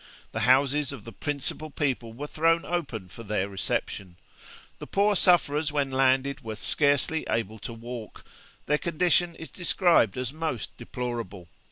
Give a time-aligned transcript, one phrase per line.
[0.31, 4.15] The houses of the principal people were thrown open for their reception.
[4.79, 8.25] The poor sufferers when landed were scarcely able to walk;
[8.65, 11.49] their condition is described as most deplorable.